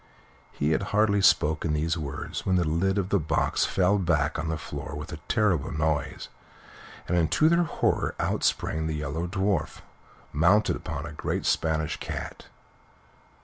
He 0.51 0.71
had 0.71 0.81
hardly 0.97 1.21
spoken 1.21 1.73
these 1.73 1.95
words 1.95 2.43
when 2.43 2.55
the 2.55 2.63
lid 2.67 2.97
of 2.97 3.09
the 3.09 3.19
box 3.19 3.65
fell 3.65 3.99
back 3.99 4.39
on 4.39 4.47
the 4.47 4.57
floor 4.57 4.95
with 4.95 5.13
a 5.13 5.17
terrible 5.27 5.71
noise, 5.71 6.27
and 7.07 7.31
to 7.31 7.49
their 7.49 7.65
horror 7.65 8.15
out 8.19 8.43
sprang 8.43 8.87
the 8.87 8.95
Yellow 8.95 9.27
Dwarf, 9.27 9.81
mounted 10.33 10.75
upon 10.75 11.05
a 11.05 11.11
great 11.13 11.45
Spanish 11.45 11.97
cat. 11.97 12.47